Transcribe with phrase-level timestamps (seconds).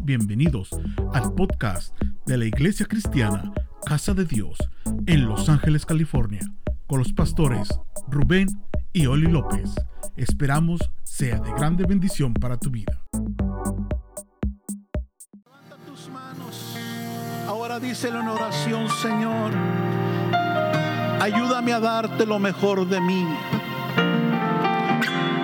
[0.00, 0.70] Bienvenidos
[1.12, 1.96] al podcast
[2.26, 3.52] de la Iglesia Cristiana
[3.84, 4.58] Casa de Dios
[5.06, 6.40] en Los Ángeles, California,
[6.86, 7.68] con los pastores
[8.08, 8.48] Rubén
[8.92, 9.74] y Oli López.
[10.16, 13.00] Esperamos sea de grande bendición para tu vida.
[15.34, 16.76] Levanta tus manos.
[17.46, 19.52] Ahora díselo en oración, Señor.
[21.20, 23.26] Ayúdame a darte lo mejor de mí.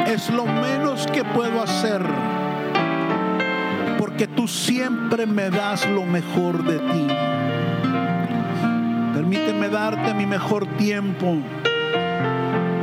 [0.06, 2.02] Es lo menos que puedo hacer.
[4.18, 7.06] Porque tú siempre me das lo mejor de ti.
[9.14, 11.36] Permíteme darte mi mejor tiempo.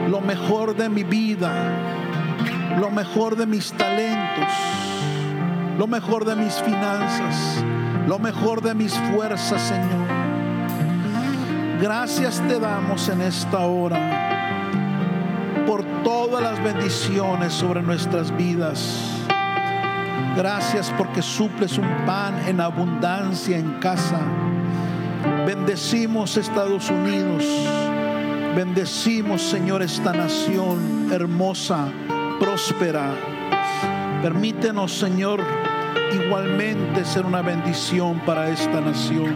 [0.10, 1.52] Lo mejor de mi vida.
[2.80, 4.48] Lo mejor de mis talentos.
[5.78, 7.62] Lo mejor de mis finanzas.
[8.08, 10.08] Lo mejor de mis fuerzas, Señor.
[11.82, 14.32] Gracias te damos en esta hora
[15.68, 19.15] por todas las bendiciones sobre nuestras vidas.
[20.36, 24.20] Gracias porque suples un pan en abundancia en casa.
[25.46, 27.46] Bendecimos Estados Unidos.
[28.54, 31.88] Bendecimos, Señor, esta nación hermosa,
[32.40, 33.14] próspera.
[34.22, 35.42] Permítenos, Señor,
[36.14, 39.36] igualmente ser una bendición para esta nación.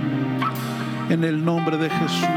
[1.09, 2.27] En el nombre de Jesús.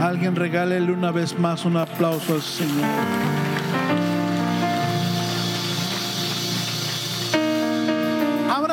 [0.00, 3.31] Alguien regálele una vez más un aplauso al Señor.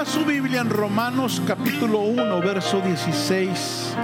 [0.10, 3.96] Su Biblia en Romanos capítulo 1, verso 16.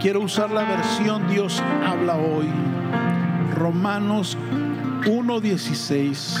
[0.00, 2.46] Quiero usar la versión Dios habla hoy.
[3.56, 4.38] Romanos
[5.04, 6.36] 1, 16.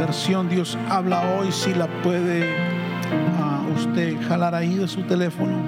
[0.00, 2.52] Versión Dios habla hoy, si la puede
[3.38, 5.62] ah, usted jalar ahí de su teléfono.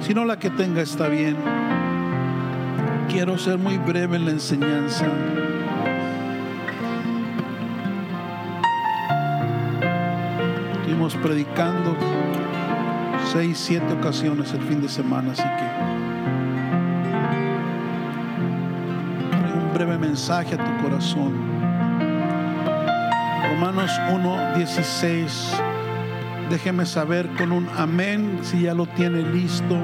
[0.00, 1.36] Si no, la que tenga está bien.
[3.08, 5.06] Quiero ser muy breve en la enseñanza.
[11.18, 11.96] Predicando
[13.32, 15.64] seis, siete ocasiones el fin de semana, así que
[19.58, 21.34] un breve mensaje a tu corazón.
[23.50, 25.52] Romanos 1, 16.
[26.48, 29.76] Déjeme saber con un amén si ya lo tiene listo.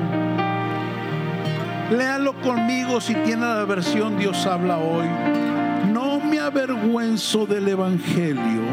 [1.91, 5.06] Léalo conmigo si tiene la versión Dios habla hoy.
[5.93, 8.66] No me avergüenzo del Evangelio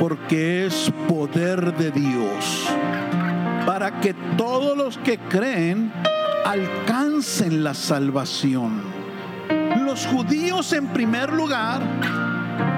[0.00, 2.66] porque es poder de Dios
[3.66, 5.92] para que todos los que creen
[6.46, 8.82] alcancen la salvación.
[9.84, 11.82] Los judíos en primer lugar,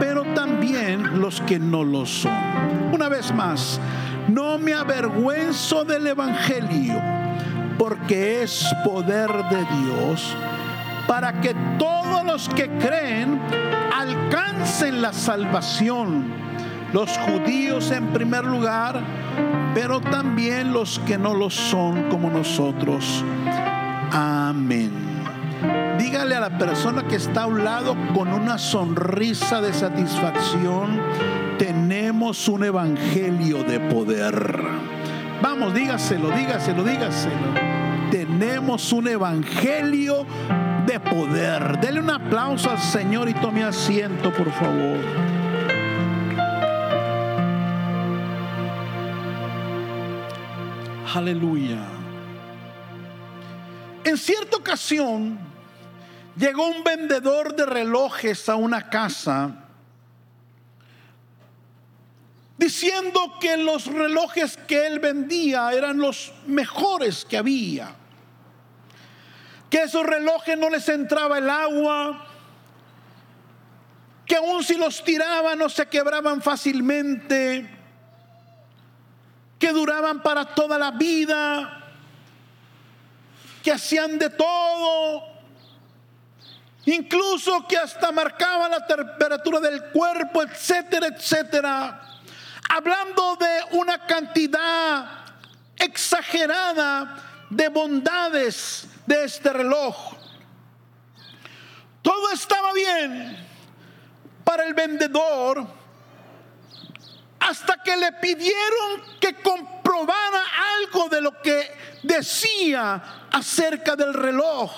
[0.01, 2.33] pero también los que no lo son.
[2.93, 3.79] Una vez más,
[4.27, 7.01] no me avergüenzo del Evangelio,
[7.79, 10.37] porque es poder de Dios
[11.07, 13.41] para que todos los que creen
[13.95, 16.52] alcancen la salvación.
[16.93, 19.03] Los judíos en primer lugar,
[19.75, 23.25] pero también los que no lo son como nosotros.
[24.11, 24.91] Amén.
[25.99, 31.01] Dígale a la persona que está a un lado con una sonrisa de satisfacción
[31.63, 34.35] tenemos un evangelio de poder.
[35.41, 37.37] Vamos, dígaselo, dígaselo, dígaselo.
[38.11, 40.27] Tenemos un evangelio
[40.85, 41.79] de poder.
[41.79, 45.32] Dele un aplauso al Señor y tome asiento, por favor.
[51.15, 51.79] Aleluya.
[54.05, 55.39] En cierta ocasión
[56.37, 59.63] llegó un vendedor de relojes a una casa
[62.57, 67.93] diciendo que los relojes que él vendía eran los mejores que había.
[69.69, 72.27] Que esos relojes no les entraba el agua,
[74.27, 77.82] que aun si los tiraban no se quebraban fácilmente,
[79.63, 81.85] que duraban para toda la vida,
[83.63, 85.23] que hacían de todo,
[86.87, 92.09] incluso que hasta marcaban la temperatura del cuerpo, etcétera, etcétera
[92.69, 95.27] hablando de una cantidad
[95.77, 97.19] exagerada
[97.49, 99.95] de bondades de este reloj.
[102.03, 103.37] Todo estaba bien
[104.43, 105.82] para el vendedor
[107.49, 110.43] hasta que le pidieron que comprobara
[110.79, 113.03] algo de lo que decía
[113.33, 114.71] acerca del reloj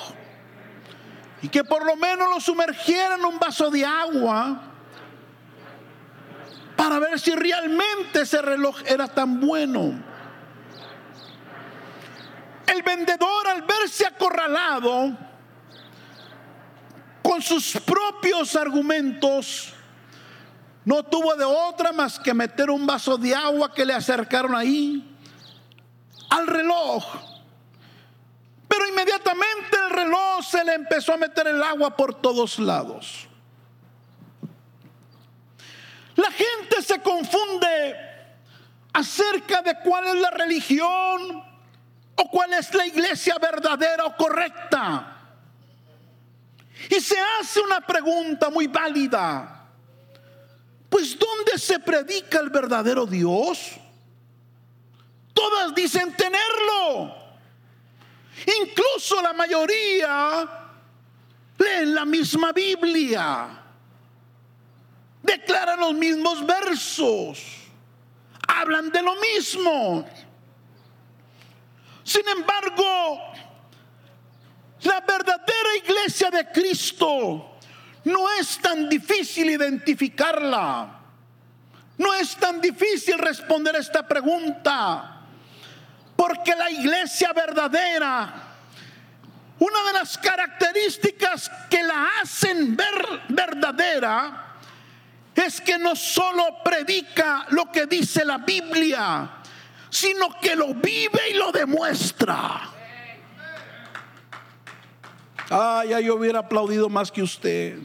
[1.42, 4.62] y que por lo menos lo sumergiera en un vaso de agua
[6.74, 10.02] para ver si realmente ese reloj era tan bueno.
[12.66, 15.16] El vendedor al verse acorralado
[17.22, 19.73] con sus propios argumentos,
[20.84, 25.16] no tuvo de otra más que meter un vaso de agua que le acercaron ahí
[26.30, 27.04] al reloj.
[28.68, 33.28] Pero inmediatamente el reloj se le empezó a meter el agua por todos lados.
[36.16, 37.96] La gente se confunde
[38.92, 41.44] acerca de cuál es la religión
[42.16, 45.10] o cuál es la iglesia verdadera o correcta.
[46.90, 49.53] Y se hace una pregunta muy válida.
[50.94, 53.72] Pues ¿dónde se predica el verdadero Dios?
[55.32, 57.12] Todas dicen tenerlo.
[58.62, 60.48] Incluso la mayoría
[61.58, 63.60] leen la misma Biblia.
[65.20, 67.40] Declaran los mismos versos.
[68.46, 70.08] Hablan de lo mismo.
[72.04, 73.18] Sin embargo,
[74.82, 77.53] la verdadera iglesia de Cristo
[78.40, 81.00] es tan difícil identificarla.
[81.98, 85.22] No es tan difícil responder esta pregunta.
[86.16, 88.34] Porque la iglesia verdadera,
[89.58, 94.44] una de las características que la hacen ver verdadera,
[95.34, 99.30] es que no solo predica lo que dice la Biblia,
[99.90, 102.70] sino que lo vive y lo demuestra.
[105.50, 107.78] Ay, ya yo hubiera aplaudido más que usted.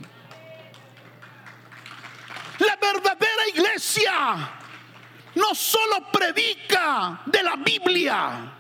[2.60, 4.50] La verdadera iglesia
[5.36, 8.52] no solo predica de la Biblia,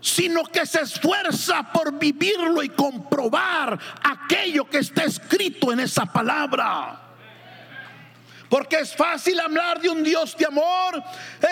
[0.00, 7.00] sino que se esfuerza por vivirlo y comprobar aquello que está escrito en esa palabra.
[8.48, 11.02] Porque es fácil hablar de un Dios de amor,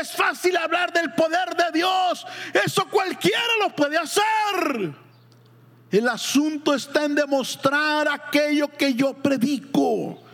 [0.00, 4.92] es fácil hablar del poder de Dios, eso cualquiera lo puede hacer.
[5.90, 10.27] El asunto está en demostrar aquello que yo predico.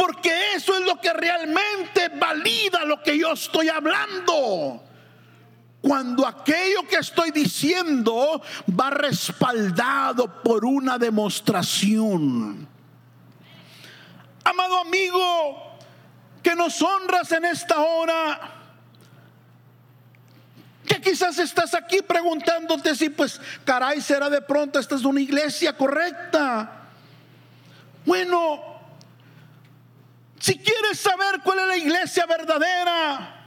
[0.00, 4.82] Porque eso es lo que realmente valida lo que yo estoy hablando.
[5.82, 12.66] Cuando aquello que estoy diciendo va respaldado por una demostración.
[14.42, 15.76] Amado amigo,
[16.42, 18.52] que nos honras en esta hora.
[20.86, 25.76] Que quizás estás aquí preguntándote si pues caray será de pronto esta es una iglesia
[25.76, 26.88] correcta.
[28.06, 28.69] Bueno,
[30.40, 33.46] si quieres saber cuál es la iglesia verdadera,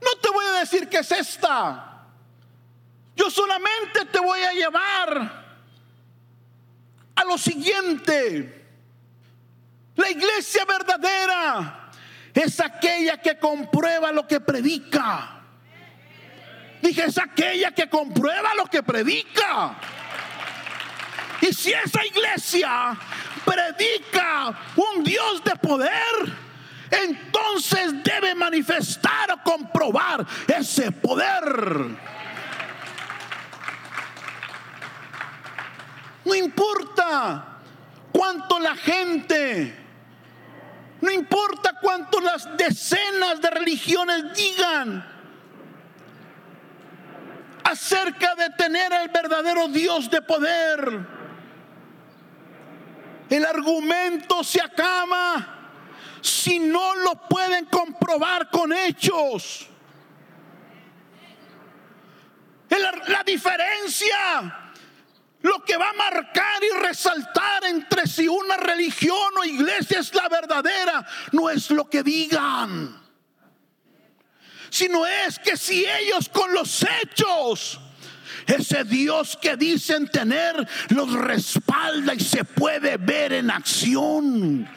[0.00, 2.04] no te voy a decir que es esta.
[3.16, 5.44] Yo solamente te voy a llevar
[7.16, 8.68] a lo siguiente.
[9.96, 11.90] La iglesia verdadera
[12.32, 15.40] es aquella que comprueba lo que predica.
[16.80, 19.76] Dije, es aquella que comprueba lo que predica.
[21.40, 22.96] Y si esa iglesia
[23.46, 25.92] predica un Dios de poder,
[26.90, 31.96] entonces debe manifestar o comprobar ese poder.
[36.24, 37.60] No importa
[38.10, 39.74] cuánto la gente,
[41.00, 45.06] no importa cuánto las decenas de religiones digan
[47.62, 51.15] acerca de tener el verdadero Dios de poder.
[53.28, 55.54] El argumento se acaba
[56.20, 59.68] si no lo pueden comprobar con hechos.
[63.08, 64.72] La diferencia,
[65.42, 70.28] lo que va a marcar y resaltar entre si una religión o iglesia es la
[70.28, 73.00] verdadera, no es lo que digan,
[74.70, 77.80] sino es que si ellos con los hechos
[78.46, 84.68] ese Dios que dicen tener los respalda y se puede ver en acción.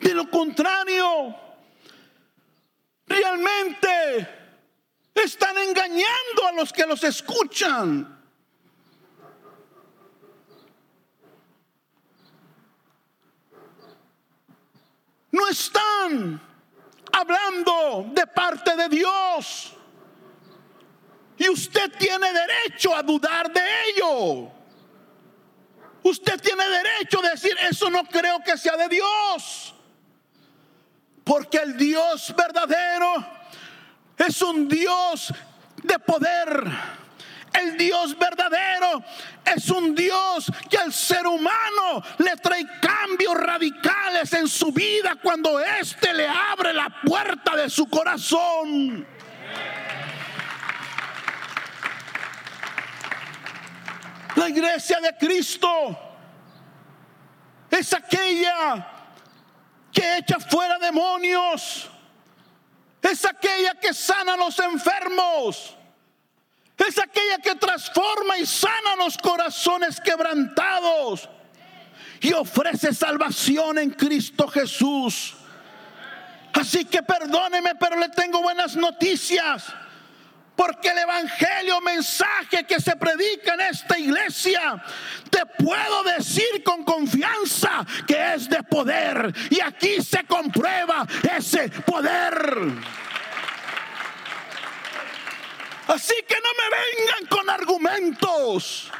[0.00, 1.34] De lo contrario,
[3.06, 4.28] realmente
[5.14, 8.14] están engañando a los que los escuchan.
[15.32, 16.40] No están
[17.14, 19.72] hablando de parte de Dios.
[21.36, 24.50] Y usted tiene derecho a dudar de ello.
[26.02, 29.74] Usted tiene derecho a decir, eso no creo que sea de Dios.
[31.24, 33.26] Porque el Dios verdadero
[34.18, 35.32] es un Dios
[35.82, 36.64] de poder
[37.60, 39.02] el Dios verdadero
[39.44, 45.60] es un Dios que al ser humano le trae cambios radicales en su vida cuando
[45.60, 49.06] éste le abre la puerta de su corazón.
[54.36, 55.98] La iglesia de Cristo
[57.70, 58.90] es aquella
[59.92, 61.88] que echa fuera demonios.
[63.00, 65.76] Es aquella que sana a los enfermos.
[66.76, 71.28] Es aquella que transforma y sana los corazones quebrantados.
[72.20, 75.34] Y ofrece salvación en Cristo Jesús.
[76.52, 79.64] Así que perdóneme, pero le tengo buenas noticias.
[80.56, 84.82] Porque el evangelio, mensaje que se predica en esta iglesia,
[85.28, 89.34] te puedo decir con confianza que es de poder.
[89.50, 92.72] Y aquí se comprueba ese poder.
[95.88, 98.90] Así que no me vengan con argumentos.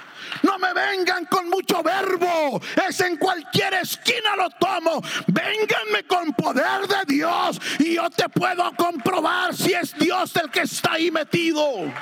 [0.43, 2.61] No me vengan con mucho verbo.
[2.87, 5.03] Es en cualquier esquina lo tomo.
[5.27, 7.61] Vénganme con poder de Dios.
[7.79, 11.93] Y yo te puedo comprobar si es Dios el que está ahí metido.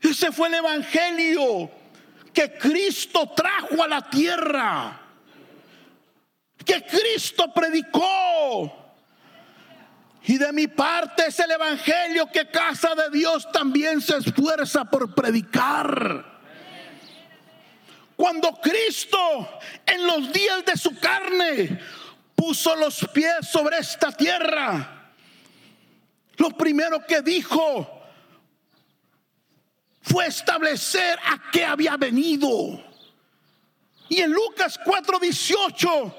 [0.00, 1.70] Ese fue el evangelio
[2.32, 5.00] que Cristo trajo a la tierra.
[6.64, 8.80] Que Cristo predicó.
[10.24, 15.14] Y de mi parte es el Evangelio que Casa de Dios también se esfuerza por
[15.14, 16.24] predicar.
[18.16, 21.80] Cuando Cristo en los días de su carne
[22.34, 25.12] puso los pies sobre esta tierra,
[26.36, 28.00] lo primero que dijo
[30.02, 32.84] fue establecer a qué había venido.
[34.08, 36.14] Y en Lucas 4:18,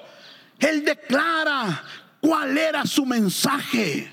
[0.62, 1.84] Él declara
[2.20, 4.10] cuál era su mensaje,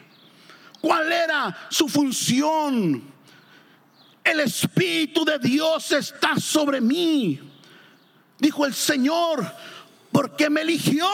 [0.81, 3.03] cuál era su función.
[4.25, 7.39] El Espíritu de Dios está sobre mí,
[8.39, 9.47] dijo el Señor,
[10.11, 11.07] porque me eligió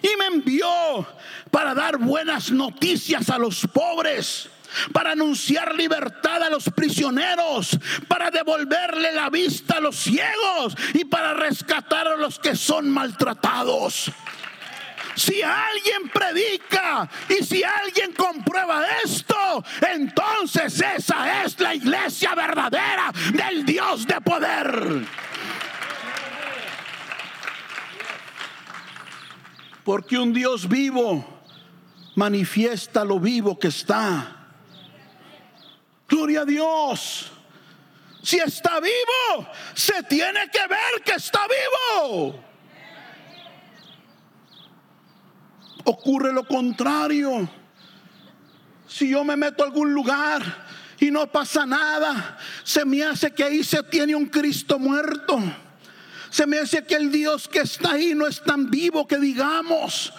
[0.00, 1.06] y me envió
[1.50, 4.48] para dar buenas noticias a los pobres
[4.92, 7.78] para anunciar libertad a los prisioneros,
[8.08, 14.10] para devolverle la vista a los ciegos y para rescatar a los que son maltratados.
[15.14, 23.64] Si alguien predica y si alguien comprueba esto, entonces esa es la iglesia verdadera del
[23.64, 25.06] Dios de poder.
[29.84, 31.42] Porque un Dios vivo
[32.14, 34.36] manifiesta lo vivo que está.
[36.08, 37.32] Gloria a Dios.
[38.22, 42.51] Si está vivo, se tiene que ver que está vivo.
[45.84, 47.48] Ocurre lo contrario.
[48.86, 50.42] Si yo me meto a algún lugar
[50.98, 55.40] y no pasa nada, se me hace que ahí se tiene un Cristo muerto.
[56.30, 60.12] Se me hace que el Dios que está ahí no es tan vivo que digamos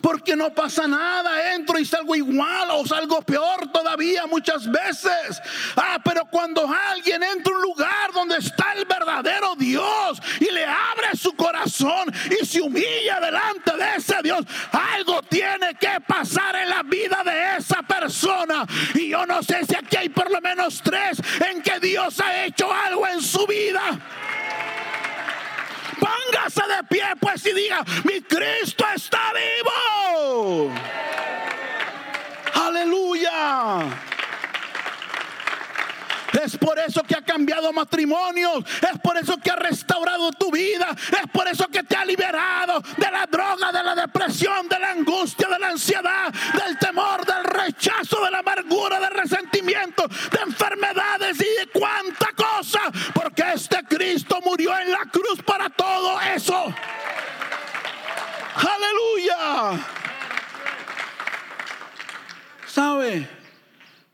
[0.00, 5.40] porque no pasa nada, entro y salgo igual o salgo peor todavía muchas veces.
[5.76, 10.64] Ah, pero cuando alguien entra a un lugar donde está el verdadero Dios y le
[10.64, 16.68] abre su corazón y se humilla delante de ese Dios, algo tiene que pasar en
[16.68, 18.66] la vida de esa persona.
[18.94, 22.44] Y yo no sé si aquí hay por lo menos tres en que Dios ha
[22.44, 23.80] hecho algo en su vida.
[25.98, 30.72] Póngase de pie pues y diga, mi Cristo está vivo.
[32.54, 34.10] Aleluya.
[36.42, 38.64] Es por eso que ha cambiado matrimonios.
[38.82, 40.88] Es por eso que ha restaurado tu vida.
[40.90, 44.90] Es por eso que te ha liberado de la droga, de la depresión, de la
[44.90, 46.32] angustia, de la ansiedad,
[46.64, 52.80] del temor, del rechazo, de la amargura, del resentimiento, de enfermedades y de cuánta cosa.
[53.14, 56.74] Porque este Cristo murió en la cruz para todo eso.
[58.54, 59.80] Aleluya.
[62.66, 63.39] ¿Sabe?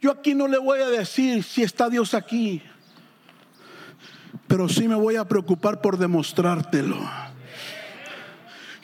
[0.06, 2.62] Yo aquí no le voy a decir si está Dios aquí,
[4.46, 6.96] pero sí me voy a preocupar por demostrártelo.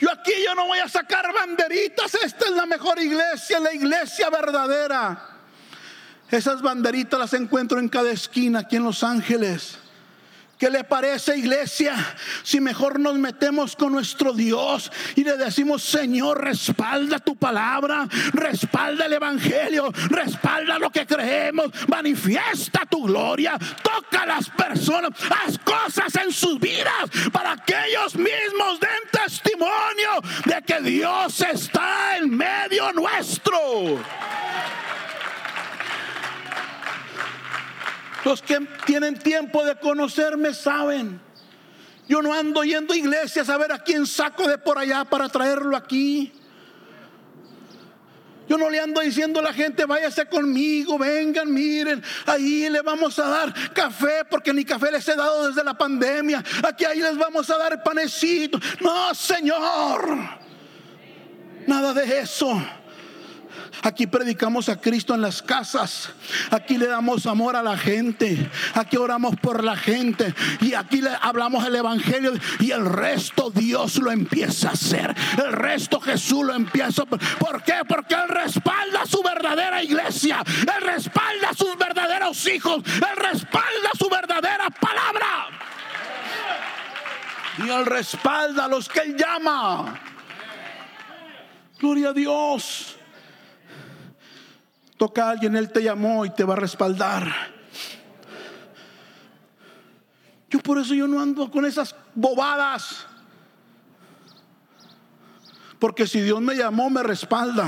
[0.00, 4.30] Yo aquí yo no voy a sacar banderitas, esta es la mejor iglesia, la iglesia
[4.30, 5.38] verdadera.
[6.28, 9.78] Esas banderitas las encuentro en cada esquina aquí en Los Ángeles.
[10.62, 11.96] ¿Qué le parece, iglesia?
[12.44, 19.06] Si mejor nos metemos con nuestro Dios y le decimos, Señor, respalda tu palabra, respalda
[19.06, 26.14] el Evangelio, respalda lo que creemos, manifiesta tu gloria, toca a las personas, haz cosas
[26.24, 30.10] en sus vidas para que ellos mismos den testimonio
[30.44, 33.98] de que Dios está en medio nuestro.
[38.24, 41.20] Los que tienen tiempo de conocerme saben.
[42.08, 45.28] Yo no ando yendo a iglesias a ver a quién saco de por allá para
[45.28, 46.32] traerlo aquí.
[48.48, 53.18] Yo no le ando diciendo a la gente, váyase conmigo, vengan, miren, ahí le vamos
[53.18, 56.42] a dar café, porque ni café les he dado desde la pandemia.
[56.62, 58.58] Aquí ahí les vamos a dar panecito.
[58.80, 60.18] No, Señor,
[61.66, 62.62] nada de eso.
[63.82, 66.10] Aquí predicamos a Cristo en las casas.
[66.50, 68.50] Aquí le damos amor a la gente.
[68.74, 70.34] Aquí oramos por la gente.
[70.60, 72.32] Y aquí le hablamos el Evangelio.
[72.60, 75.14] Y el resto Dios lo empieza a hacer.
[75.38, 77.04] El resto Jesús lo empieza.
[77.06, 77.80] ¿Por qué?
[77.88, 80.44] Porque Él respalda su verdadera iglesia.
[80.60, 82.82] Él respalda a sus verdaderos hijos.
[82.84, 85.48] Él respalda su verdadera palabra.
[87.58, 89.98] Y Él respalda a los que Él llama.
[91.80, 92.91] Gloria a Dios.
[95.02, 97.26] Toca a alguien, Él te llamó y te va a respaldar.
[100.48, 103.04] Yo por eso yo no ando con esas bobadas.
[105.80, 107.66] Porque si Dios me llamó, me respalda.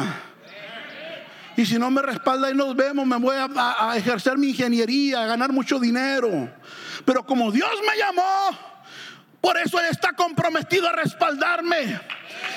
[1.57, 3.49] Y si no me respalda y nos vemos, me voy a,
[3.91, 6.55] a, ejercer mi ingeniería, a ganar mucho dinero.
[7.05, 8.57] Pero como Dios me llamó,
[9.41, 12.01] por eso Él está comprometido a respaldarme.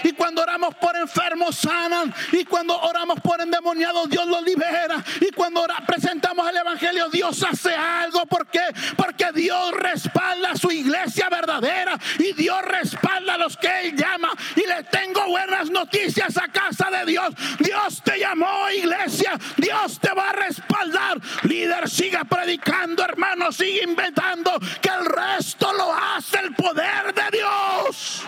[0.04, 2.14] Y cuando oramos por enfermos, sanan.
[2.32, 5.04] Y cuando oramos por endemoniados, Dios los libera.
[5.22, 8.26] Y cuando presentamos el Evangelio, Dios hace algo.
[8.26, 8.66] ¿Por qué?
[8.96, 11.98] Porque Dios respalda su iglesia verdadera.
[12.20, 14.30] Y Dios respalda a los que Él llama.
[14.56, 17.34] Y le tengo buenas noticias a casa de Dios.
[17.60, 19.38] Dios te llamó, iglesia.
[19.58, 21.20] Dios te va a respaldar.
[21.44, 23.52] Líder, siga predicando, hermano.
[23.52, 24.58] Sigue inventando.
[24.82, 28.24] Que el resto lo hace el poder de Dios.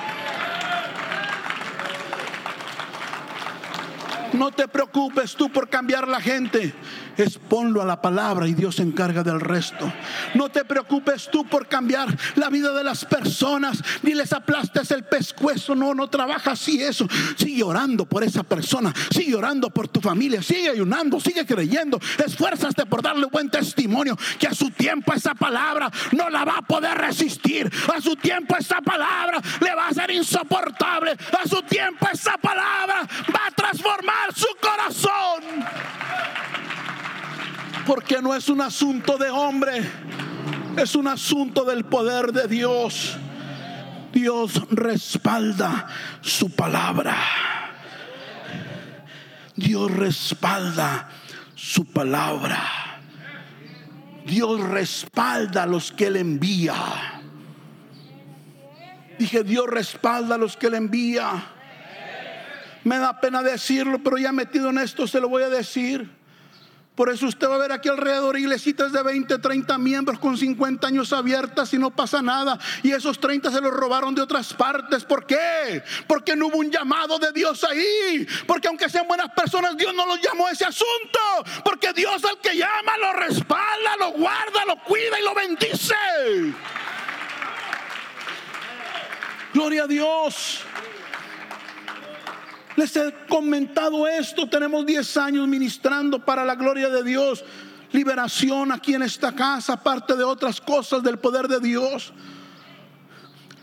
[4.33, 6.73] No te preocupes tú por cambiar la gente
[7.23, 9.91] es ponlo a la palabra y Dios se encarga del resto.
[10.35, 15.03] No te preocupes tú por cambiar la vida de las personas, ni les aplastes el
[15.03, 17.07] pescuezo, no, no trabaja así eso.
[17.37, 22.85] Sigue orando por esa persona, sigue orando por tu familia, sigue ayunando, sigue creyendo, esfuérzate
[22.85, 26.97] por darle buen testimonio, que a su tiempo esa palabra no la va a poder
[26.97, 32.37] resistir, a su tiempo esa palabra le va a ser insoportable, a su tiempo esa
[32.37, 35.65] palabra va a transformar su corazón
[37.89, 39.81] porque no es un asunto de hombre,
[40.77, 43.17] es un asunto del poder de Dios.
[44.13, 45.87] Dios respalda
[46.21, 47.17] su palabra.
[49.55, 51.09] Dios respalda
[51.55, 52.61] su palabra.
[54.23, 56.75] Dios respalda a los que Él envía.
[59.17, 61.43] Dije, Dios respalda a los que Él envía.
[62.83, 66.18] Me da pena decirlo, pero ya metido en esto se lo voy a decir.
[66.99, 70.85] Por eso usted va a ver aquí alrededor iglesitas de 20, 30 miembros con 50
[70.85, 72.59] años abiertas y no pasa nada.
[72.83, 75.05] Y esos 30 se los robaron de otras partes.
[75.05, 75.81] ¿Por qué?
[76.07, 78.27] Porque no hubo un llamado de Dios ahí.
[78.45, 81.19] Porque aunque sean buenas personas, Dios no los llamó a ese asunto.
[81.63, 85.95] Porque Dios al que llama lo respalda, lo guarda, lo cuida y lo bendice.
[89.53, 90.65] Gloria a Dios.
[92.75, 97.43] Les he comentado esto, tenemos 10 años ministrando para la gloria de Dios.
[97.91, 102.13] Liberación aquí en esta casa, aparte de otras cosas del poder de Dios.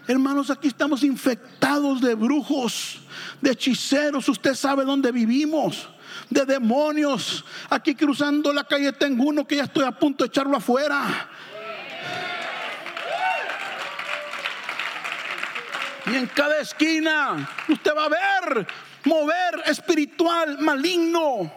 [0.09, 3.01] Hermanos, aquí estamos infectados de brujos,
[3.41, 4.29] de hechiceros.
[4.29, 5.89] Usted sabe dónde vivimos
[6.31, 7.45] de demonios.
[7.71, 11.29] Aquí cruzando la calle tengo uno que ya estoy a punto de echarlo afuera.
[16.07, 18.67] Y en cada esquina usted va a ver
[19.07, 21.51] mover espiritual maligno.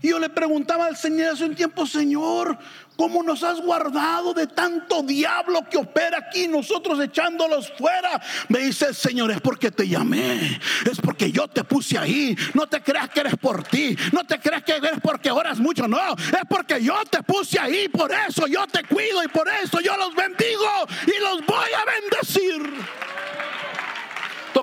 [0.00, 2.56] Y yo le preguntaba al Señor hace un tiempo, Señor,
[2.96, 8.20] ¿cómo nos has guardado de tanto diablo que opera aquí, nosotros echándolos fuera?
[8.48, 12.36] Me dice Señor, es porque te llamé, es porque yo te puse ahí.
[12.54, 15.88] No te creas que eres por ti, no te creas que eres porque oras mucho,
[15.88, 19.80] no, es porque yo te puse ahí, por eso yo te cuido y por eso
[19.80, 20.68] yo los bendigo
[21.06, 22.97] y los voy a bendecir.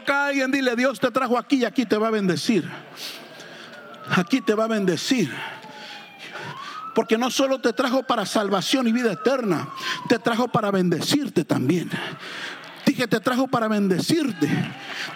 [0.05, 2.69] Toca alguien, dile, Dios te trajo aquí y aquí te va a bendecir.
[4.15, 5.33] Aquí te va a bendecir.
[6.93, 9.67] Porque no solo te trajo para salvación y vida eterna,
[10.07, 11.89] te trajo para bendecirte también.
[12.95, 14.49] Dije, te trajo para bendecirte.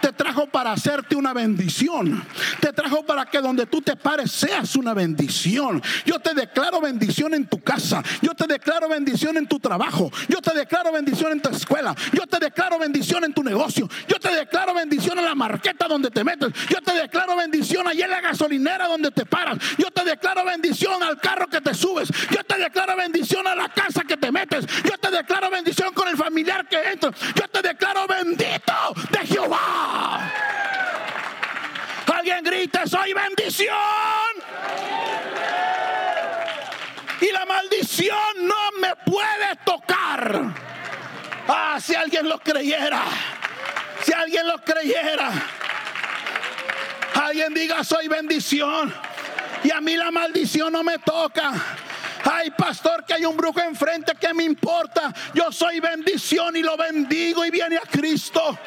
[0.01, 2.25] Te trajo para hacerte una bendición.
[2.59, 5.81] Te trajo para que donde tú te pares seas una bendición.
[6.05, 8.03] Yo te declaro bendición en tu casa.
[8.21, 10.11] Yo te declaro bendición en tu trabajo.
[10.27, 11.95] Yo te declaro bendición en tu escuela.
[12.11, 13.87] Yo te declaro bendición en tu negocio.
[14.09, 16.51] Yo te declaro bendición en la marqueta donde te metes.
[16.67, 19.57] Yo te declaro bendición allí en la gasolinera donde te paras.
[19.77, 22.09] Yo te declaro bendición al carro que te subes.
[22.29, 24.65] Yo te declaro bendición a la casa que te metes.
[24.83, 27.11] Yo te declaro bendición con el familiar que entra.
[27.35, 28.73] Yo te declaro bendito
[29.11, 30.31] de Jehová.
[32.11, 33.75] Alguien grite, soy bendición.
[37.21, 40.41] Y la maldición no me puede tocar.
[41.47, 43.03] Ah, si alguien lo creyera.
[44.03, 45.31] Si alguien lo creyera.
[47.13, 48.93] Alguien diga, soy bendición.
[49.63, 51.53] Y a mí la maldición no me toca.
[52.23, 55.13] Ay, pastor, que hay un brujo enfrente, que me importa?
[55.33, 58.57] Yo soy bendición y lo bendigo y viene a Cristo.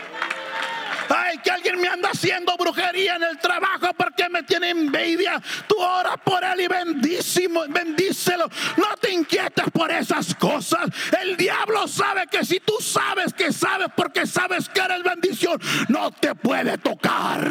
[1.09, 5.43] Ay, que alguien me anda haciendo brujería en el trabajo porque me tiene envidia.
[5.67, 8.49] Tú ora por él y bendísimo, bendícelo.
[8.77, 10.88] No te inquietes por esas cosas.
[11.21, 16.11] El diablo sabe que si tú sabes que sabes porque sabes que eres bendición, no
[16.12, 17.43] te puede tocar.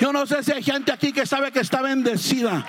[0.00, 2.64] Yo no sé si hay gente aquí que sabe que está bendecida.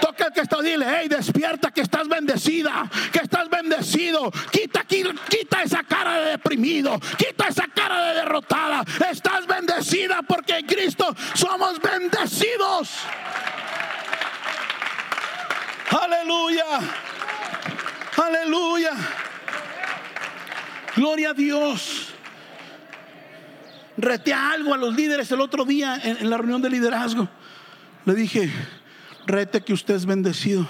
[0.00, 4.30] Toca el que está, dile, hey, despierta que estás bendecida, que estás bendecido.
[4.50, 8.84] Quita, quita esa cara de deprimido, quita esa cara de derrotada.
[9.10, 12.90] Estás bendecida porque en Cristo somos bendecidos.
[15.90, 16.64] Aleluya,
[18.16, 18.92] aleluya.
[20.96, 22.07] Gloria a Dios
[23.98, 27.28] reté algo a los líderes el otro día en, la reunión de liderazgo.
[28.04, 28.50] Le dije,
[29.26, 30.66] rete que usted es bendecido.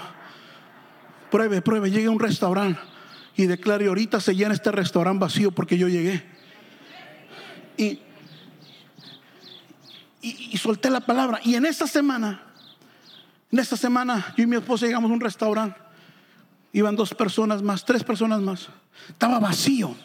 [1.31, 2.81] Pruebe, pruebe, llegue a un restaurante
[3.37, 6.25] y declare, ahorita se llena este restaurante vacío porque yo llegué.
[7.77, 7.99] Y,
[10.21, 11.39] y, solté la palabra.
[11.45, 12.41] Y en esta semana,
[13.51, 15.79] en esta semana, yo y mi esposa llegamos a un restaurante.
[16.73, 18.67] Iban dos personas más, tres personas más.
[19.07, 19.95] Estaba vacío.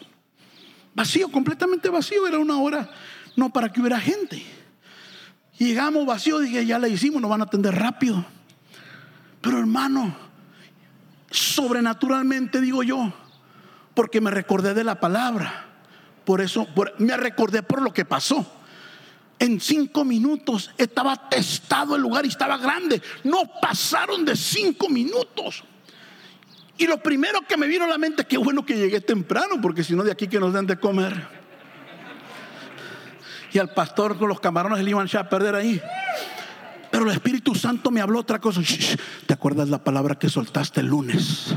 [0.95, 2.25] Vacío, completamente vacío.
[2.25, 2.89] Era una hora
[3.35, 4.43] no para que hubiera gente.
[5.57, 8.25] Llegamos vacío, dije, ya le hicimos, nos van a atender rápido.
[9.41, 10.15] Pero hermano,
[11.29, 13.13] sobrenaturalmente digo yo,
[13.93, 15.65] porque me recordé de la palabra.
[16.25, 18.45] Por eso me recordé por lo que pasó.
[19.37, 23.01] En cinco minutos estaba testado el lugar y estaba grande.
[23.23, 25.63] No pasaron de cinco minutos.
[26.77, 29.83] Y lo primero que me vino a la mente, qué bueno que llegué temprano, porque
[29.83, 31.45] si no de aquí que nos den de comer
[33.55, 35.81] y al pastor con los camarones le iban a perder ahí.
[36.91, 38.59] Pero el Espíritu Santo me habló otra cosa.
[39.25, 41.55] ¿Te acuerdas la palabra que soltaste el lunes?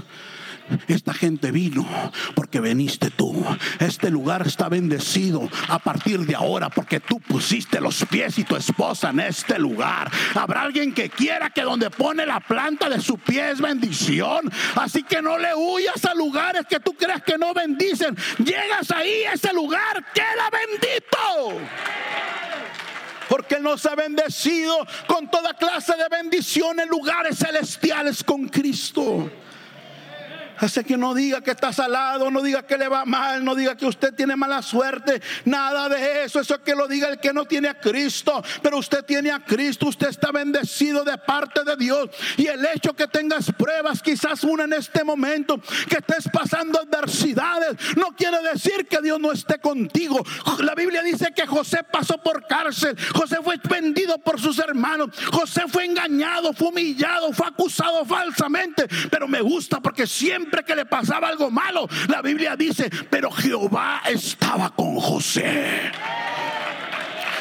[0.87, 1.87] Esta gente vino
[2.35, 3.45] porque veniste tú.
[3.79, 8.57] Este lugar está bendecido a partir de ahora porque tú pusiste los pies y tu
[8.57, 10.11] esposa en este lugar.
[10.35, 14.51] Habrá alguien que quiera que donde pone la planta de su pie es bendición.
[14.77, 18.17] Así que no le huyas a lugares que tú crees que no bendicen.
[18.39, 21.67] Llegas ahí, ese lugar queda bendito
[23.29, 29.31] porque nos ha bendecido con toda clase de bendición en lugares celestiales con Cristo.
[30.61, 33.77] Así que no diga que está salado, no diga que le va mal, no diga
[33.77, 36.41] que usted tiene mala suerte, nada de eso.
[36.41, 39.45] Eso es que lo diga el que no tiene a Cristo, pero usted tiene a
[39.45, 42.11] Cristo, usted está bendecido de parte de Dios.
[42.37, 47.97] Y el hecho que tengas pruebas, quizás una en este momento, que estés pasando adversidades,
[47.97, 50.25] no quiere decir que Dios no esté contigo.
[50.61, 55.63] La Biblia dice que José pasó por cárcel, José fue vendido por sus hermanos, José
[55.69, 60.87] fue engañado, fue humillado, fue acusado falsamente, pero me gusta porque siempre siempre que le
[60.87, 65.93] pasaba algo malo, la Biblia dice, pero Jehová estaba con José.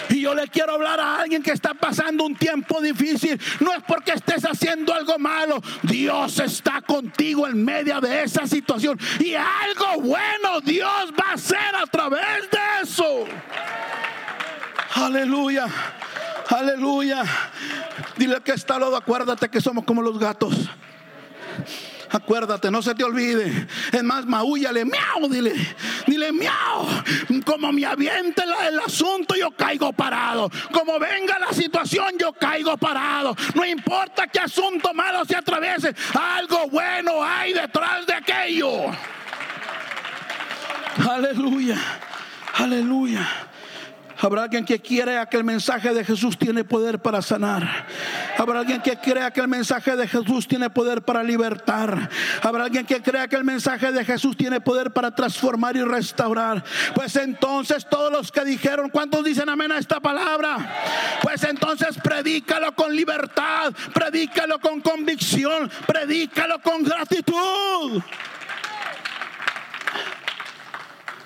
[0.09, 3.39] Y yo le quiero hablar a alguien que está pasando un tiempo difícil.
[3.59, 5.61] No es porque estés haciendo algo malo.
[5.83, 8.97] Dios está contigo en medio de esa situación.
[9.19, 13.25] Y algo bueno Dios va a hacer a través de eso.
[14.95, 15.67] Aleluya.
[16.49, 17.23] Aleluya.
[18.15, 18.95] Dile que está lodo.
[18.95, 20.69] Acuérdate que somos como los gatos.
[22.09, 23.67] Acuérdate, no se te olvide.
[23.91, 25.53] Es más, maúllale, miau, dile,
[26.05, 26.87] dile, miau.
[27.45, 30.49] Como me aviente el asunto, yo caigo parado.
[30.71, 33.35] Como venga la situación, yo caigo parado.
[33.55, 38.71] No importa qué asunto malo se atraviese, algo bueno hay detrás de aquello.
[41.09, 41.77] Aleluya,
[42.55, 43.27] aleluya.
[44.19, 47.85] Habrá alguien que crea que el mensaje de Jesús tiene poder para sanar.
[48.37, 52.09] Habrá alguien que crea que el mensaje de Jesús tiene poder para libertar.
[52.41, 56.63] Habrá alguien que crea que el mensaje de Jesús tiene poder para transformar y restaurar.
[56.95, 60.57] Pues entonces todos los que dijeron, ¿cuántos dicen amén a esta palabra?
[61.21, 68.01] Pues entonces predícalo con libertad, predícalo con convicción, predícalo con gratitud.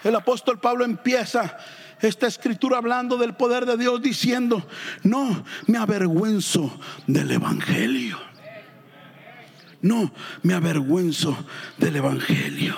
[0.04, 1.58] El apóstol Pablo empieza
[2.02, 4.66] esta escritura hablando del poder de Dios diciendo,
[5.04, 8.18] no me avergüenzo del Evangelio.
[9.82, 11.36] No me avergüenzo
[11.78, 12.76] del Evangelio.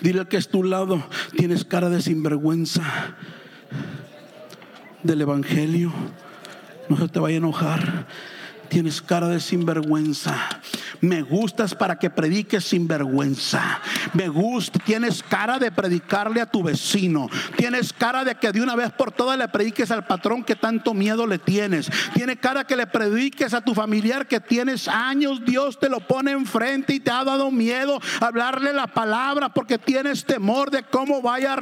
[0.00, 1.02] Dile que es tu lado,
[1.36, 2.82] tienes cara de sinvergüenza
[5.02, 5.92] del Evangelio.
[6.88, 8.06] No se te vaya a enojar.
[8.68, 10.36] Tienes cara de sinvergüenza.
[11.00, 13.80] Me gustas para que prediques sin vergüenza.
[14.12, 17.28] Me gusta, tienes cara de predicarle a tu vecino.
[17.56, 20.94] Tienes cara de que de una vez por todas le prediques al patrón que tanto
[20.94, 21.90] miedo le tienes.
[22.14, 25.44] Tiene cara que le prediques a tu familiar que tienes años.
[25.44, 30.24] Dios te lo pone enfrente y te ha dado miedo hablarle la palabra porque tienes
[30.24, 31.56] temor de cómo vaya a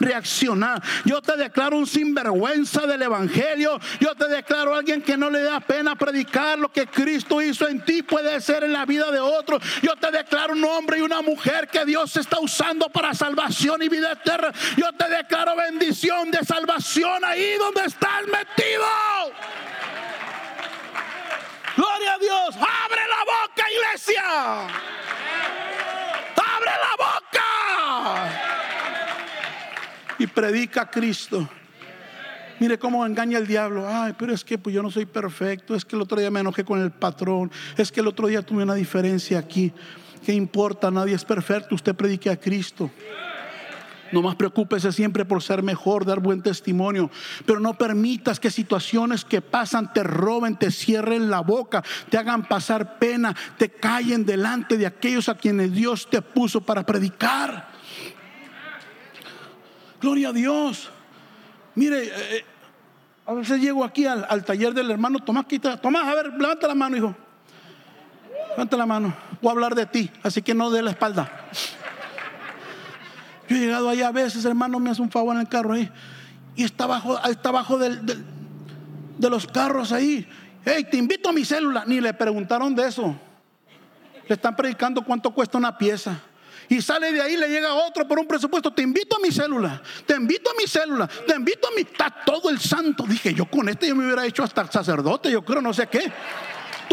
[0.00, 0.82] reaccionar.
[1.04, 3.78] Yo te declaro un sinvergüenza del evangelio.
[4.00, 7.68] Yo te declaro a alguien que no le da pena predicar lo que Cristo hizo
[7.68, 9.58] en ti puede ser en la vida de otro.
[9.82, 13.88] Yo te declaro un hombre y una mujer que Dios está usando para salvación y
[13.88, 14.52] vida eterna.
[14.76, 18.84] Yo te declaro bendición de salvación ahí donde estás metido.
[21.76, 22.56] Gloria a Dios.
[22.56, 24.22] Abre la boca, iglesia.
[26.36, 27.44] Abre la boca.
[30.18, 31.48] Y predica a Cristo.
[32.62, 33.88] Mire cómo engaña el diablo.
[33.88, 35.74] Ay, pero es que pues yo no soy perfecto.
[35.74, 37.50] Es que el otro día me enojé con el patrón.
[37.76, 39.72] Es que el otro día tuve una diferencia aquí.
[40.24, 40.88] ¿Qué importa?
[40.88, 41.74] Nadie es perfecto.
[41.74, 42.88] Usted predique a Cristo.
[44.12, 47.10] No más preocúpese siempre por ser mejor, dar buen testimonio.
[47.44, 52.46] Pero no permitas que situaciones que pasan te roben, te cierren la boca, te hagan
[52.46, 57.70] pasar pena, te callen delante de aquellos a quienes Dios te puso para predicar.
[60.00, 60.88] Gloria a Dios.
[61.74, 62.44] Mire, eh,
[63.24, 66.74] a veces llego aquí al, taller del hermano Tomás, quita, Tomás, a ver, levanta la
[66.74, 67.14] mano, hijo.
[68.50, 69.14] Levanta la mano.
[69.40, 71.30] Voy a hablar de ti, así que no dé la espalda.
[73.48, 75.90] Yo he llegado allá a veces, hermano, me hace un favor en el carro ahí.
[76.56, 80.28] Y está abajo, está abajo de los carros ahí.
[80.64, 81.84] Hey, te invito a mi célula.
[81.86, 83.16] Ni le preguntaron de eso.
[84.28, 86.20] Le están predicando cuánto cuesta una pieza
[86.72, 88.72] y sale de ahí, le llega otro por un presupuesto.
[88.72, 91.82] Te invito a mi célula, te invito a mi célula, te invito a mi.
[91.82, 93.04] Está todo el santo.
[93.06, 96.10] Dije, yo con este yo me hubiera hecho hasta sacerdote, yo creo, no sé qué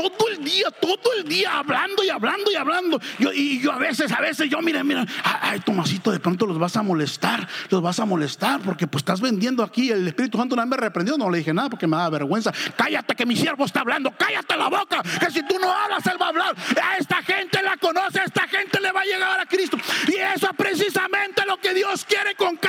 [0.04, 3.00] todo el día, todo el día hablando y hablando y hablando.
[3.34, 6.78] y yo a veces, a veces, yo, mira, mira, ay, Tomasito, de pronto los vas
[6.78, 9.92] a molestar, los vas a molestar porque pues estás vendiendo aquí.
[9.92, 12.54] El Espíritu Santo no me reprendió, no le dije nada porque me da vergüenza.
[12.76, 16.18] Cállate que mi siervo está hablando, cállate la boca, que si tú no hablas, él
[16.22, 16.56] va a hablar.
[16.82, 19.78] A esta gente la conoce, a esta gente le va a llegar a Cristo.
[20.08, 22.69] Y eso es precisamente lo que Dios quiere con cada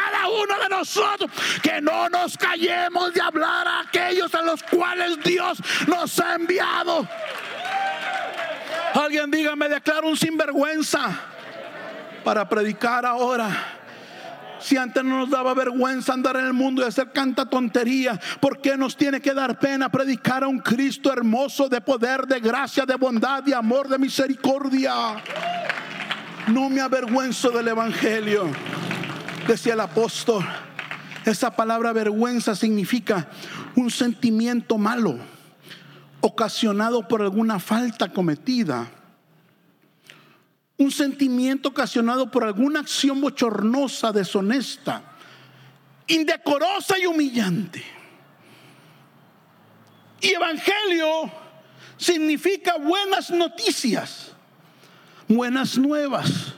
[1.62, 7.06] que no nos callemos de hablar a aquellos a los cuales Dios nos ha enviado.
[8.94, 11.10] Alguien diga, me declaro un sinvergüenza
[12.24, 13.76] para predicar ahora.
[14.58, 18.60] Si antes no nos daba vergüenza andar en el mundo y hacer canta tontería, ¿por
[18.60, 22.84] qué nos tiene que dar pena predicar a un Cristo hermoso de poder, de gracia,
[22.84, 24.92] de bondad, de amor, de misericordia?
[26.48, 28.50] No me avergüenzo del Evangelio,
[29.46, 30.44] decía el apóstol.
[31.30, 33.28] Esa palabra vergüenza significa
[33.76, 35.16] un sentimiento malo
[36.20, 38.90] ocasionado por alguna falta cometida,
[40.76, 45.02] un sentimiento ocasionado por alguna acción bochornosa, deshonesta,
[46.08, 47.84] indecorosa y humillante.
[50.20, 51.30] Y evangelio
[51.96, 54.32] significa buenas noticias,
[55.28, 56.54] buenas nuevas,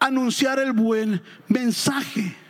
[0.00, 2.43] anunciar el buen mensaje.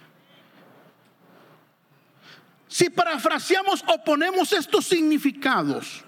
[2.75, 6.03] Si parafraseamos o ponemos estos significados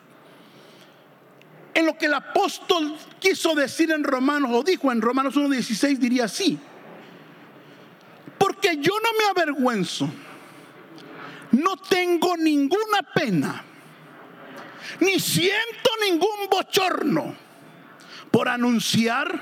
[1.73, 6.25] en lo que el apóstol quiso decir en Romanos, o dijo en Romanos 1.16, diría
[6.25, 6.59] así,
[8.37, 10.11] porque yo no me avergüenzo,
[11.53, 13.63] no tengo ninguna pena,
[14.99, 17.33] ni siento ningún bochorno
[18.33, 19.41] por anunciar,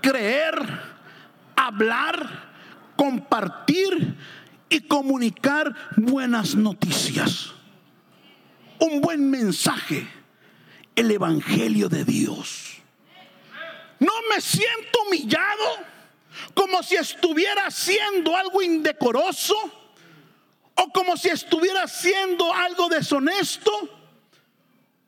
[0.00, 0.54] creer,
[1.54, 2.54] hablar,
[2.96, 4.16] compartir,
[4.68, 7.52] y comunicar buenas noticias.
[8.78, 10.06] Un buen mensaje,
[10.96, 12.74] el Evangelio de Dios.
[14.00, 15.94] No me siento humillado
[16.54, 19.54] como si estuviera haciendo algo indecoroso
[20.74, 23.70] o como si estuviera haciendo algo deshonesto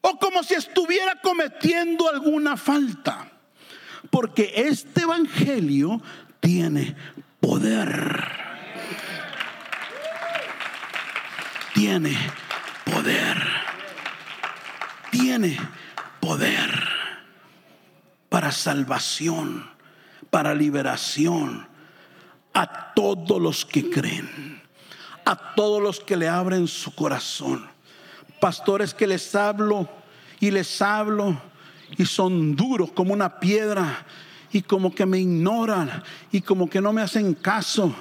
[0.01, 3.33] o como si estuviera cometiendo alguna falta.
[4.11, 6.01] Porque este Evangelio
[6.41, 6.95] tiene
[7.41, 8.46] poder.
[11.77, 12.17] Tiene
[12.87, 13.37] poder.
[15.11, 15.59] Tiene
[16.21, 16.71] poder
[18.31, 19.71] para salvación,
[20.31, 21.69] para liberación
[22.55, 24.63] a todos los que creen,
[25.27, 27.69] a todos los que le abren su corazón.
[28.41, 29.87] Pastores que les hablo
[30.41, 31.39] y les hablo
[31.99, 34.07] y son duros como una piedra
[34.53, 37.95] y como que me ignoran y como que no me hacen caso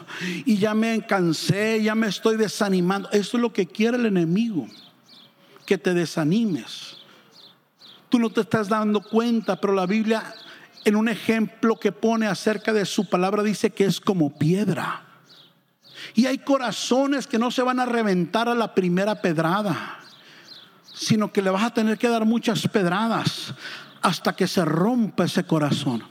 [0.45, 3.09] y ya me cansé, ya me estoy desanimando.
[3.11, 4.67] Eso es lo que quiere el enemigo,
[5.65, 6.97] que te desanimes.
[8.09, 10.33] Tú no te estás dando cuenta, pero la Biblia
[10.85, 15.01] en un ejemplo que pone acerca de su palabra dice que es como piedra.
[16.13, 19.99] Y hay corazones que no se van a reventar a la primera pedrada,
[20.93, 23.53] sino que le vas a tener que dar muchas pedradas
[24.05, 26.03] hasta que se rompa ese corazón.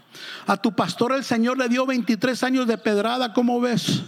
[0.49, 4.03] A tu pastor el Señor le dio 23 años de pedrada, ¿cómo ves?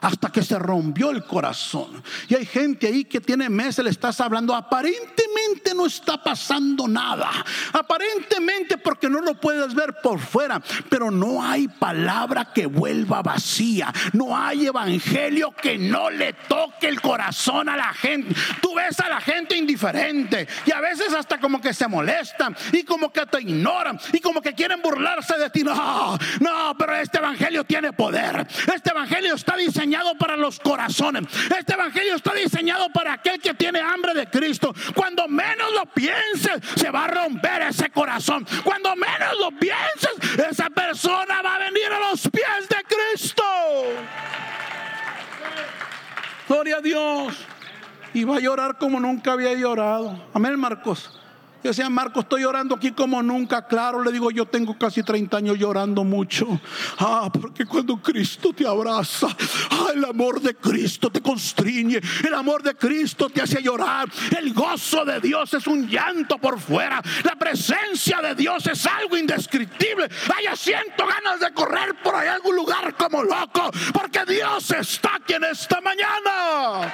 [0.00, 2.02] Hasta que se rompió el corazón.
[2.28, 7.30] Y hay gente ahí que tiene meses, le estás hablando, aparentemente no está pasando nada.
[7.72, 13.92] Aparentemente porque no lo puedes ver por fuera, pero no hay palabra que vuelva vacía.
[14.12, 18.34] No hay evangelio que no le toque el corazón a la gente.
[18.60, 22.82] Tú ves a la gente indiferente y a veces hasta como que se molestan y
[22.84, 25.62] como que te ignoran y como que quieren burlarse de ti.
[25.64, 28.46] No, no, pero este evangelio tiene poder.
[28.72, 29.86] Este evangelio está diseñado
[30.18, 31.24] para los corazones.
[31.58, 34.74] Este evangelio está diseñado para aquel que tiene hambre de Cristo.
[34.94, 38.46] Cuando menos lo pienses, se va a romper ese corazón.
[38.64, 43.42] Cuando menos lo pienses, esa persona va a venir a los pies de Cristo.
[46.48, 47.34] Gloria a Dios.
[48.14, 50.28] Y va a llorar como nunca había llorado.
[50.32, 51.20] Amén, Marcos.
[51.66, 53.66] Yo decía, Marco, estoy llorando aquí como nunca.
[53.66, 56.60] Claro, le digo, yo tengo casi 30 años llorando mucho.
[56.96, 59.26] Ah, porque cuando Cristo te abraza,
[59.70, 62.00] ah, el amor de Cristo te constriñe.
[62.24, 64.08] El amor de Cristo te hace llorar.
[64.38, 67.02] El gozo de Dios es un llanto por fuera.
[67.24, 70.08] La presencia de Dios es algo indescriptible.
[70.28, 73.72] Vaya, siento ganas de correr por ahí algún lugar como loco.
[73.92, 76.92] Porque Dios está aquí en esta mañana.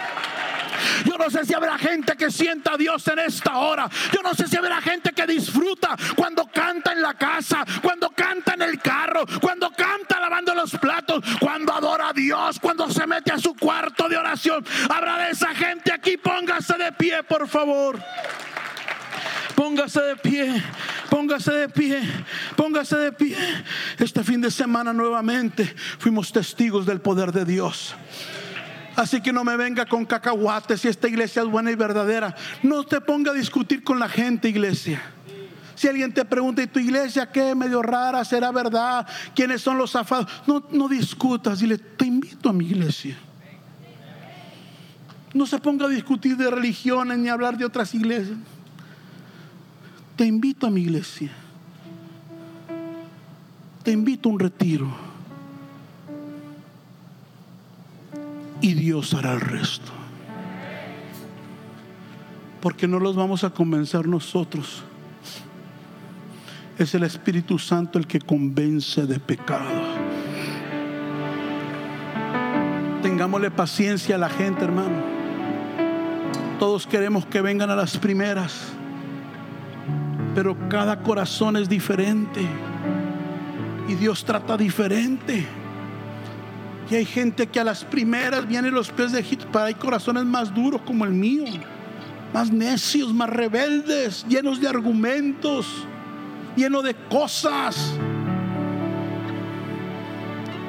[1.05, 3.89] Yo no sé si habrá gente que sienta a Dios en esta hora.
[4.13, 8.55] Yo no sé si habrá gente que disfruta cuando canta en la casa, cuando canta
[8.55, 13.33] en el carro, cuando canta lavando los platos, cuando adora a Dios, cuando se mete
[13.33, 14.64] a su cuarto de oración.
[14.88, 16.16] Habrá de esa gente aquí.
[16.16, 17.98] Póngase de pie, por favor.
[19.55, 20.62] Póngase de pie,
[21.11, 22.01] póngase de pie,
[22.57, 23.37] póngase de pie.
[23.98, 27.94] Este fin de semana nuevamente fuimos testigos del poder de Dios.
[28.96, 32.35] Así que no me venga con cacahuates si esta iglesia es buena y verdadera.
[32.62, 35.02] No te ponga a discutir con la gente, iglesia.
[35.74, 37.55] Si alguien te pregunta, ¿y tu iglesia qué?
[37.55, 39.07] Medio rara, ¿será verdad?
[39.35, 40.31] ¿Quiénes son los zafados?
[40.46, 43.16] No, no discutas, dile, te invito a mi iglesia.
[45.35, 48.37] No se ponga a discutir de religiones ni hablar de otras iglesias.
[50.16, 51.33] Te invito a mi iglesia.
[53.83, 55.12] Te invito a un retiro.
[58.62, 59.92] Y Dios hará el resto.
[62.62, 64.85] Porque no los vamos a convencer nosotros.
[66.79, 69.68] Es el Espíritu Santo el que convence de pecado.
[73.03, 75.03] Tengámosle paciencia a la gente, hermano.
[76.61, 78.68] Todos queremos que vengan a las primeras.
[80.37, 82.46] Pero cada corazón es diferente.
[83.88, 85.62] Y Dios trata diferente.
[86.92, 90.26] Y hay gente que a las primeras vienen los pies de Egipto, pero hay corazones
[90.26, 91.44] más duros como el mío,
[92.35, 95.87] más necios, más rebeldes, llenos de argumentos,
[96.55, 97.94] llenos de cosas.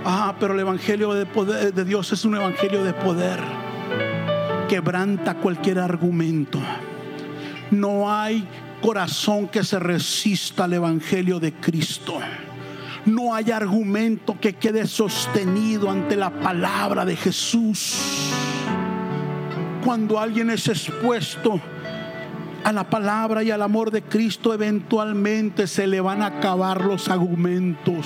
[0.05, 3.41] Ah, pero el evangelio de, poder, de Dios es un evangelio de poder.
[4.69, 6.62] Quebranta cualquier argumento.
[7.69, 8.47] No hay
[8.81, 12.17] corazón que se resista al evangelio de Cristo
[13.06, 18.32] no hay argumento que quede sostenido ante la palabra de Jesús.
[19.84, 21.60] Cuando alguien es expuesto
[22.63, 27.10] a la palabra y al amor de Cristo, eventualmente se le van a acabar los
[27.10, 28.06] argumentos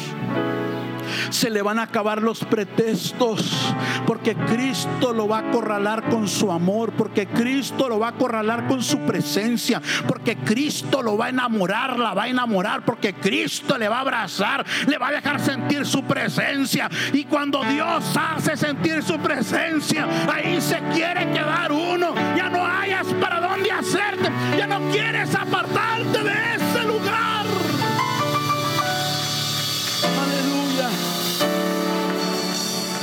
[1.30, 3.74] se le van a acabar los pretextos,
[4.06, 8.68] porque Cristo lo va a acorralar con su amor, porque Cristo lo va a acorralar
[8.68, 13.78] con su presencia, porque Cristo lo va a enamorar, la va a enamorar, porque Cristo
[13.78, 16.90] le va a abrazar, le va a dejar sentir su presencia.
[17.14, 22.14] Y cuando Dios hace sentir su presencia, ahí se quiere quedar uno.
[22.36, 27.37] Ya no hayas para dónde hacerte, ya no quieres apartarte de ese lugar.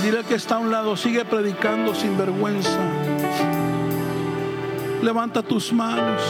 [0.04, 2.78] Dile que está a un lado, sigue predicando sin vergüenza.
[5.02, 6.20] Levanta tus manos.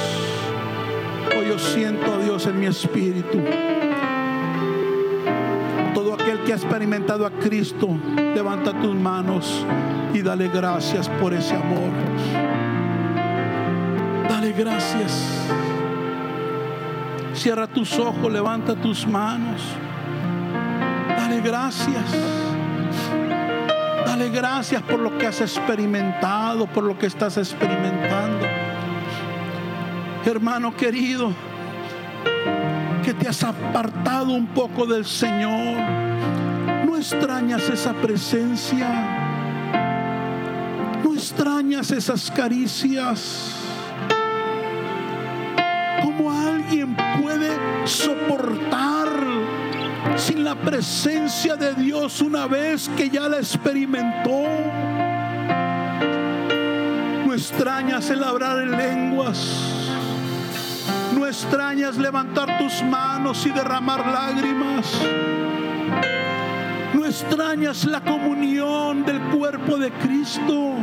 [1.37, 3.43] Hoy yo siento a Dios en mi espíritu.
[5.93, 7.89] Todo aquel que ha experimentado a Cristo,
[8.33, 9.67] levanta tus manos
[10.13, 11.91] y dale gracias por ese amor.
[14.29, 15.49] Dale gracias.
[17.33, 19.61] Cierra tus ojos, levanta tus manos.
[21.09, 22.44] Dale gracias.
[24.17, 28.47] Dale gracias por lo que has experimentado, por lo que estás experimentando.
[30.25, 31.33] Hermano querido,
[33.05, 35.81] que te has apartado un poco del Señor.
[36.87, 38.87] No extrañas esa presencia.
[41.03, 43.64] No extrañas esas caricias.
[50.35, 54.43] Sin la presencia de Dios una vez que ya la experimentó?
[57.25, 59.75] No extrañas el hablar en lenguas
[61.15, 64.85] no extrañas levantar tus manos y derramar lágrimas.
[66.93, 70.75] No extrañas la comunión del cuerpo de Cristo.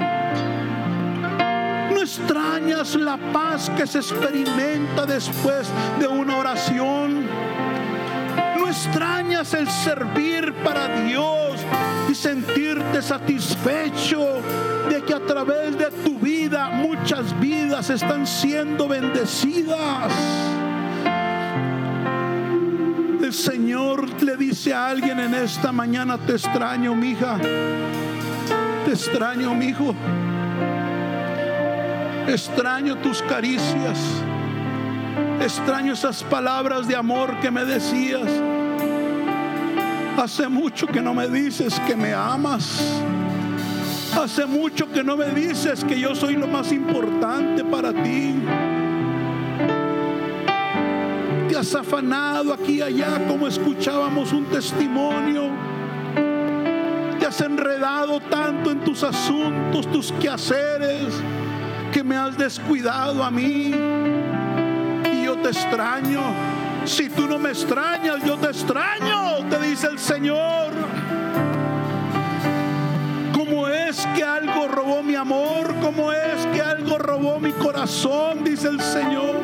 [1.92, 7.28] No extrañas la paz que se experimenta después de una oración.
[8.72, 11.60] Extrañas el servir para Dios
[12.10, 14.42] y sentirte satisfecho
[14.90, 20.14] de que a través de tu vida muchas vidas están siendo bendecidas.
[23.22, 27.40] El Señor le dice a alguien en esta mañana, te extraño, mi hija.
[28.86, 29.94] Te extraño, mi hijo.
[32.26, 34.00] Extraño tus caricias.
[35.42, 38.32] Extraño esas palabras de amor que me decías.
[40.18, 42.82] Hace mucho que no me dices que me amas.
[44.16, 48.36] Hace mucho que no me dices que yo soy lo más importante para ti.
[51.48, 55.50] Te has afanado aquí y allá como escuchábamos un testimonio.
[57.20, 61.14] Te has enredado tanto en tus asuntos, tus quehaceres,
[61.92, 63.74] que me has descuidado a mí.
[65.14, 66.61] Y yo te extraño.
[66.86, 70.72] Si tú no me extrañas, yo te extraño, te dice el Señor.
[73.34, 75.76] ¿Cómo es que algo robó mi amor?
[75.82, 78.44] ¿Cómo es que algo robó mi corazón?
[78.44, 79.36] Dice el Señor.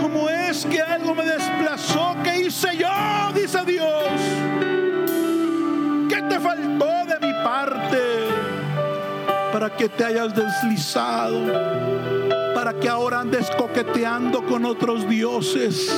[0.00, 2.14] ¿Cómo es que algo me desplazó?
[2.22, 3.32] ¿Qué hice yo?
[3.34, 4.04] Dice Dios.
[6.10, 7.98] ¿Qué te faltó de mi parte
[9.52, 12.19] para que te hayas deslizado?
[12.60, 15.90] Para que ahora andes coqueteando con otros dioses.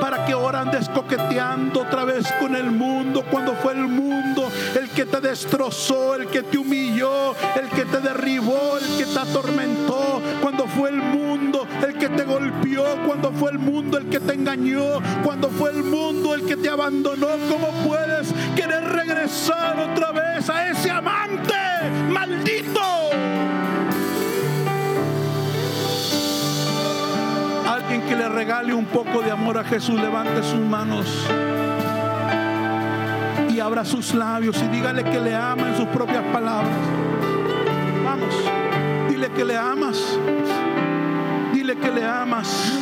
[0.00, 4.88] Para que ahora andes coqueteando otra vez con el mundo, cuando fue el mundo el
[4.90, 10.22] que te destrozó, el que te humilló, el que te derribó, el que te atormentó,
[10.40, 14.34] cuando fue el mundo el que te golpeó, cuando fue el mundo el que te
[14.34, 17.30] engañó, cuando fue el mundo el que te abandonó.
[17.50, 21.52] ¿Cómo puedes querer regresar otra vez a ese amante
[22.10, 23.03] maldito?
[28.08, 31.06] Que le regale un poco de amor a Jesús, levante sus manos
[33.50, 36.74] y abra sus labios y dígale que le ama en sus propias palabras.
[38.04, 38.34] Vamos,
[39.08, 40.18] dile que le amas,
[41.52, 42.72] dile que le amas.